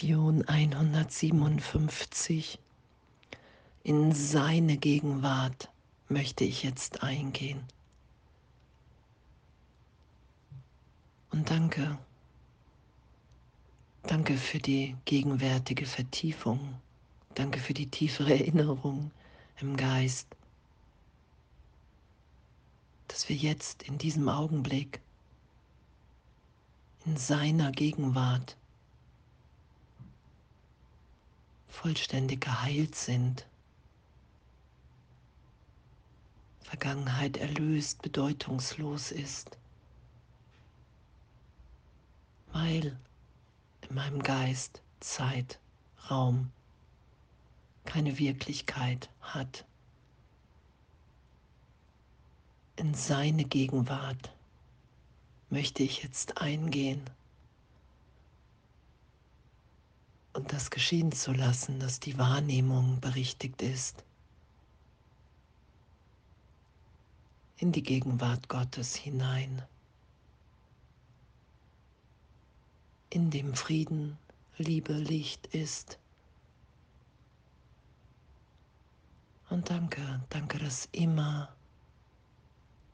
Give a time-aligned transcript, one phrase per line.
[0.00, 2.60] Lektion 157.
[3.82, 5.72] In seine Gegenwart
[6.08, 7.64] möchte ich jetzt eingehen.
[11.32, 11.98] Und danke,
[14.04, 16.76] danke für die gegenwärtige Vertiefung,
[17.34, 19.10] danke für die tiefere Erinnerung
[19.60, 20.28] im Geist,
[23.08, 25.00] dass wir jetzt in diesem Augenblick
[27.04, 28.56] in seiner Gegenwart
[31.68, 33.46] vollständig geheilt sind.
[36.62, 39.56] Vergangenheit erlöst, bedeutungslos ist,
[42.52, 42.98] weil
[43.88, 45.60] in meinem Geist Zeit,
[46.10, 46.50] Raum
[47.84, 49.64] keine Wirklichkeit hat.
[52.76, 54.34] In seine Gegenwart
[55.48, 57.02] möchte ich jetzt eingehen.
[60.37, 64.04] und das geschehen zu lassen, dass die Wahrnehmung berichtigt ist.
[67.58, 69.62] In die Gegenwart Gottes hinein.
[73.10, 74.18] In dem Frieden,
[74.56, 75.98] Liebe, Licht ist.
[79.50, 81.54] Und danke, danke, dass immer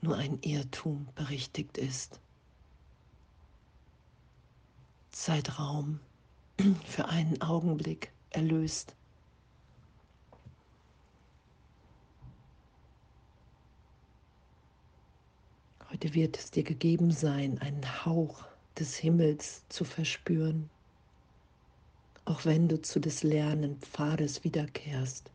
[0.01, 2.21] nur ein Irrtum berichtigt ist.
[5.11, 6.01] Zeitraum
[6.87, 8.95] für einen Augenblick erlöst.
[15.91, 18.45] Heute wird es dir gegeben sein, einen Hauch
[18.79, 20.69] des Himmels zu verspüren,
[22.25, 25.31] auch wenn du zu des Lernenpfades wiederkehrst.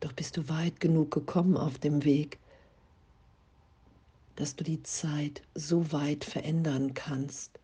[0.00, 2.38] Doch bist du weit genug gekommen auf dem Weg,
[4.36, 7.58] dass du die Zeit so weit verändern kannst,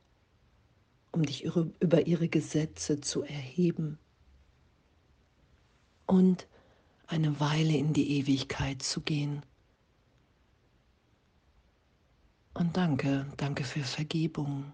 [1.14, 3.98] um dich über ihre Gesetze zu erheben
[6.06, 6.48] und
[7.06, 9.42] eine Weile in die Ewigkeit zu gehen.
[12.52, 14.72] Und danke, danke für Vergebung.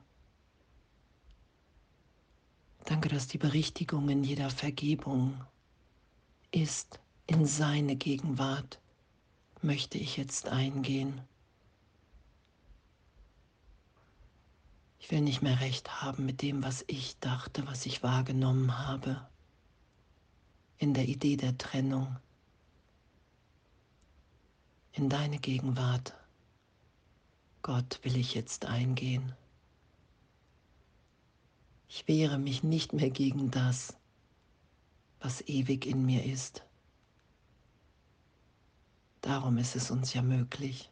[2.84, 5.44] Danke, dass die Berichtigung in jeder Vergebung
[6.50, 7.00] ist.
[7.26, 8.80] In seine Gegenwart
[9.60, 11.20] möchte ich jetzt eingehen.
[15.00, 19.26] Ich will nicht mehr recht haben mit dem, was ich dachte, was ich wahrgenommen habe,
[20.76, 22.16] in der Idee der Trennung,
[24.92, 26.14] in deine Gegenwart.
[27.62, 29.34] Gott will ich jetzt eingehen.
[31.88, 33.96] Ich wehre mich nicht mehr gegen das,
[35.18, 36.62] was ewig in mir ist.
[39.22, 40.90] Darum ist es uns ja möglich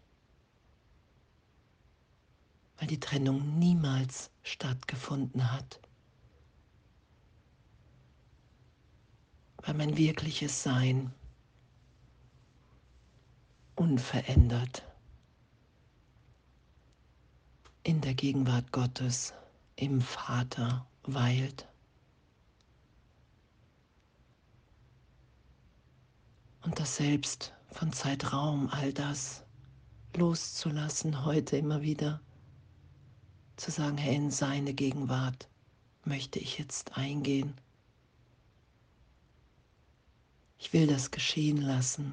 [2.79, 5.81] weil die Trennung niemals stattgefunden hat.
[9.63, 11.13] Weil mein wirkliches Sein
[13.75, 14.85] unverändert
[17.83, 19.35] in der Gegenwart Gottes
[19.77, 21.67] im Vater weilt.
[26.63, 29.45] Und das Selbst von Zeitraum, all das
[30.15, 32.21] loszulassen heute immer wieder
[33.59, 35.49] zu sagen, Herr, in seine Gegenwart
[36.05, 37.55] möchte ich jetzt eingehen.
[40.59, 42.13] Ich will das geschehen lassen.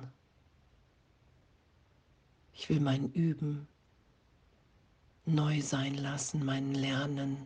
[2.53, 3.67] Ich will mein Üben
[5.25, 7.37] neu sein lassen, mein Lernen.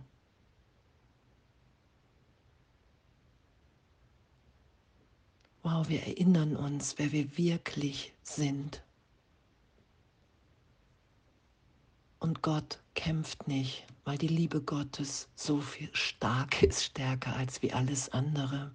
[5.64, 8.82] Wow, wir erinnern uns, wer wir wirklich sind.
[12.30, 17.74] Und Gott kämpft nicht, weil die Liebe Gottes so viel stark ist, stärker als wie
[17.74, 18.72] alles andere.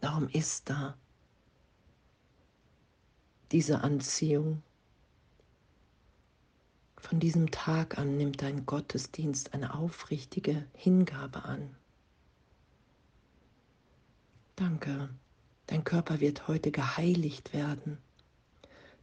[0.00, 0.96] Darum ist da
[3.52, 4.62] diese Anziehung.
[6.96, 11.76] Von diesem Tag an nimmt dein Gottesdienst eine aufrichtige Hingabe an.
[14.54, 15.10] Danke,
[15.66, 17.98] dein Körper wird heute geheiligt werden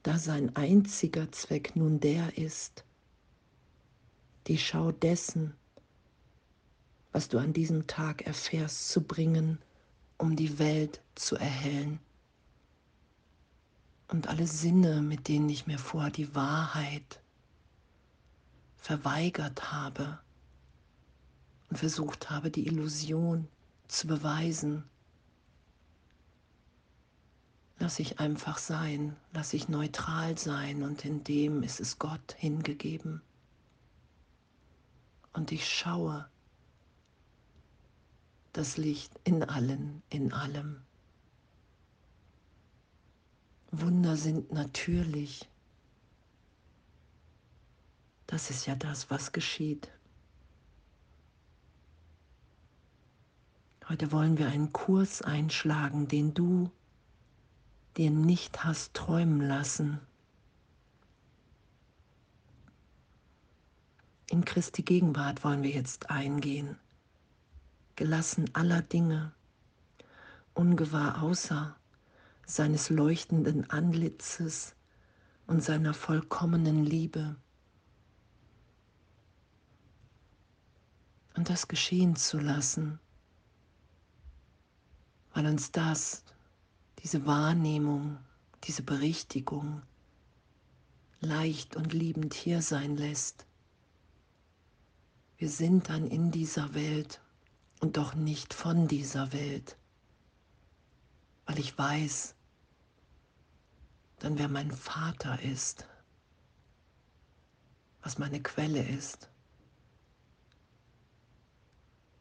[0.04, 2.84] da sein einziger Zweck nun der ist,
[4.48, 5.56] die Schau dessen,
[7.14, 9.60] was du an diesem Tag erfährst, zu bringen,
[10.18, 12.00] um die Welt zu erhellen.
[14.10, 17.22] Und alle Sinne, mit denen ich mir vorher die Wahrheit
[18.76, 20.20] verweigert habe
[21.70, 23.48] und versucht habe, die Illusion
[23.88, 24.84] zu beweisen,
[27.84, 33.22] Lass ich einfach sein, lass ich neutral sein und in dem ist es Gott hingegeben.
[35.34, 36.30] und ich schaue
[38.54, 40.82] das Licht in allen, in allem.
[43.72, 45.50] Wunder sind natürlich.
[48.28, 49.92] Das ist ja das, was geschieht.
[53.90, 56.72] Heute wollen wir einen Kurs einschlagen, den du
[57.98, 60.00] dir nicht hast träumen lassen.
[64.30, 66.80] In Christi Gegenwart wollen wir jetzt eingehen,
[67.96, 69.32] gelassen aller Dinge,
[70.54, 71.76] ungewahr außer
[72.46, 74.76] seines leuchtenden Anlitzes
[75.46, 77.36] und seiner vollkommenen Liebe.
[81.36, 83.00] Und das geschehen zu lassen,
[85.34, 86.24] weil uns das,
[87.04, 88.18] diese Wahrnehmung,
[88.64, 89.82] diese Berichtigung
[91.20, 93.46] leicht und liebend hier sein lässt
[95.44, 97.20] wir sind dann in dieser Welt
[97.82, 99.76] und doch nicht von dieser Welt,
[101.46, 102.34] weil ich weiß,
[104.20, 105.86] dann wer mein Vater ist,
[108.02, 109.30] was meine Quelle ist.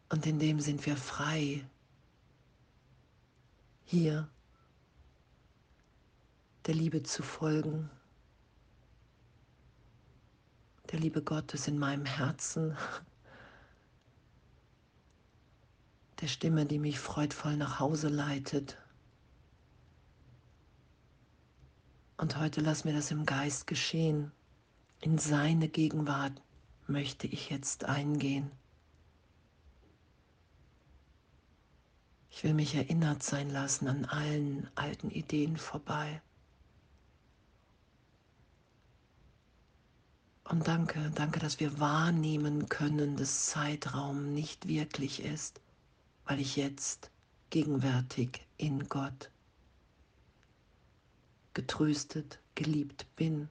[0.09, 1.65] Und in dem sind wir frei,
[3.85, 4.29] hier
[6.67, 7.91] der Liebe zu folgen,
[10.91, 12.77] der Liebe Gottes in meinem Herzen
[16.21, 18.79] der Stimme, die mich freudvoll nach Hause leitet.
[22.17, 24.31] Und heute lass mir das im Geist geschehen.
[25.01, 26.41] In seine Gegenwart
[26.87, 28.53] möchte ich jetzt eingehen.
[32.31, 36.23] Ich will mich erinnert sein lassen an allen alten Ideen vorbei.
[40.53, 45.61] Und danke, danke, dass wir wahrnehmen können, dass Zeitraum nicht wirklich ist
[46.25, 47.11] weil ich jetzt
[47.51, 49.31] gegenwärtig in Gott
[51.55, 53.49] getröstet, geliebt bin.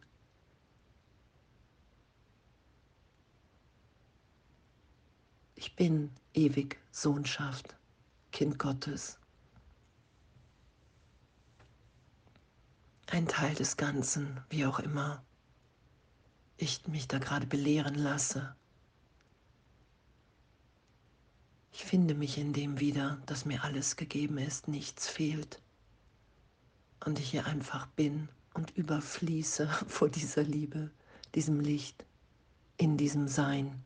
[5.55, 7.75] Ich bin ewig Sohnschaft,
[8.31, 9.19] Kind Gottes.
[13.07, 15.21] Ein Teil des Ganzen, wie auch immer
[16.61, 18.55] ich mich da gerade belehren lasse.
[21.73, 25.61] Ich finde mich in dem wieder, dass mir alles gegeben ist, nichts fehlt.
[27.03, 30.91] Und ich hier einfach bin und überfließe vor dieser Liebe,
[31.33, 32.05] diesem Licht,
[32.77, 33.83] in diesem Sein.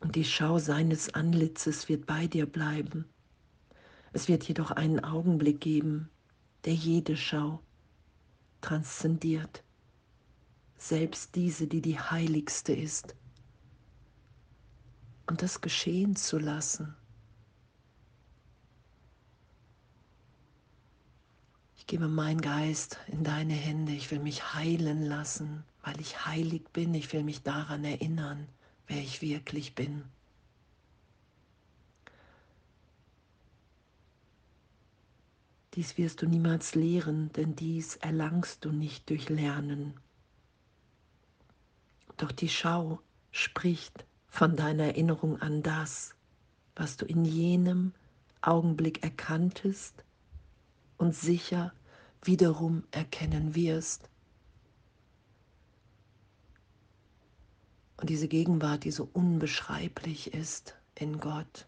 [0.00, 3.11] Und die Schau seines Anlitzes wird bei dir bleiben.
[4.12, 6.10] Es wird jedoch einen Augenblick geben,
[6.64, 7.60] der jede Schau
[8.60, 9.64] transzendiert
[10.82, 13.14] selbst diese, die die heiligste ist.
[15.26, 16.94] Und das geschehen zu lassen.
[21.76, 23.92] Ich gebe meinen Geist in deine Hände.
[23.92, 26.94] Ich will mich heilen lassen, weil ich heilig bin.
[26.94, 28.48] Ich will mich daran erinnern,
[28.88, 30.04] wer ich wirklich bin.
[35.74, 39.94] Dies wirst du niemals lehren, denn dies erlangst du nicht durch Lernen.
[42.18, 43.00] Doch die Schau
[43.30, 46.14] spricht von deiner Erinnerung an das,
[46.76, 47.92] was du in jenem
[48.42, 50.04] Augenblick erkanntest
[50.98, 51.72] und sicher
[52.22, 54.08] wiederum erkennen wirst.
[57.96, 61.66] Und diese Gegenwart, die so unbeschreiblich ist in Gott,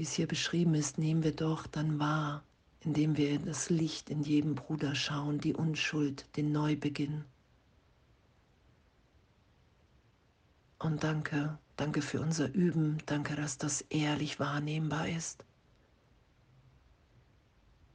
[0.00, 2.42] wie es hier beschrieben ist, nehmen wir doch dann wahr,
[2.80, 7.26] indem wir das Licht in jedem Bruder schauen, die Unschuld, den Neubeginn.
[10.78, 15.44] Und danke, danke für unser Üben, danke, dass das ehrlich wahrnehmbar ist.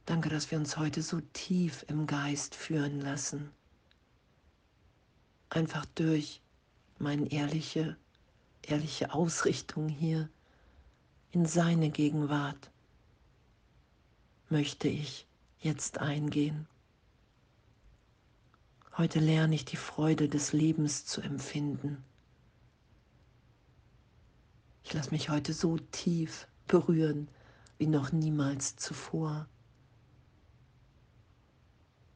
[0.04, 3.50] Danke, dass wir uns heute so tief im Geist führen lassen.
[5.50, 6.40] Einfach durch
[7.00, 7.96] meine ehrliche,
[8.62, 10.28] ehrliche Ausrichtung hier
[11.30, 12.70] in seine Gegenwart
[14.48, 15.26] möchte ich
[15.60, 16.66] jetzt eingehen.
[18.96, 22.02] Heute lerne ich die Freude des Lebens zu empfinden.
[24.84, 27.28] Ich lasse mich heute so tief berühren
[27.76, 29.48] wie noch niemals zuvor.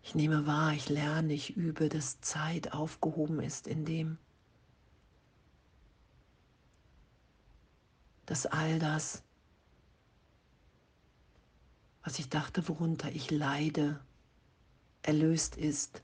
[0.03, 4.19] Ich nehme wahr, ich lerne, ich übe, dass Zeit aufgehoben ist in dem,
[8.31, 9.25] dass all das,
[12.05, 13.99] was ich dachte, worunter ich leide,
[15.03, 16.01] erlöst ist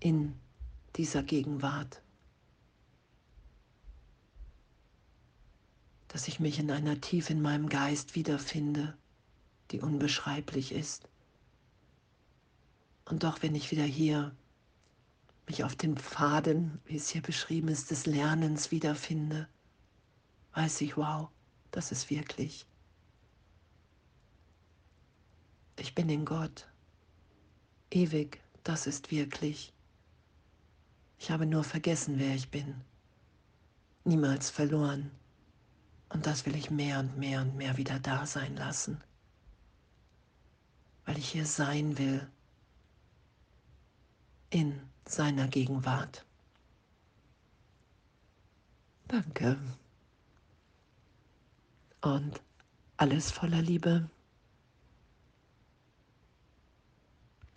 [0.00, 0.34] in
[0.96, 2.02] dieser Gegenwart.
[6.08, 8.98] Dass ich mich in einer Tiefe in meinem Geist wiederfinde,
[9.70, 11.08] die unbeschreiblich ist.
[13.04, 14.34] Und doch, wenn ich wieder hier
[15.46, 19.48] mich auf den Pfaden, wie es hier beschrieben ist, des Lernens wiederfinde,
[20.56, 21.28] weiß ich, wow,
[21.70, 22.66] das ist wirklich.
[25.78, 26.66] Ich bin in Gott.
[27.90, 29.74] Ewig, das ist wirklich.
[31.18, 32.74] Ich habe nur vergessen, wer ich bin.
[34.04, 35.10] Niemals verloren.
[36.08, 39.02] Und das will ich mehr und mehr und mehr wieder da sein lassen.
[41.04, 42.26] Weil ich hier sein will.
[44.48, 46.24] In seiner Gegenwart.
[49.08, 49.58] Danke.
[52.06, 52.40] Und
[52.98, 54.08] alles voller Liebe.